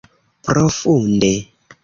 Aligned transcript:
Profunde! 0.47 1.31